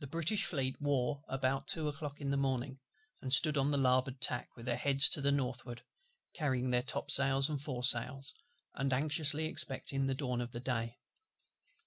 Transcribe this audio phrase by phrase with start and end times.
[0.00, 2.78] The British Fleet wore about two o'clock in the morning;
[3.22, 5.80] and stood on the larboard tack with their heads to the northward,
[6.34, 8.34] carrying their topsails and foresails,
[8.74, 10.98] and anxiously expecting the dawn of day.